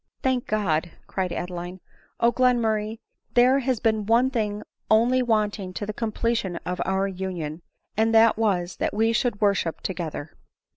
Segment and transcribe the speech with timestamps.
[0.23, 1.79] "Thank God!" cried Adeline."
[2.21, 2.97] O Glenmurray!
[3.35, 7.61] there has been one thing only wanting to the completion of our union;
[7.95, 10.33] and that was, that we should worship together."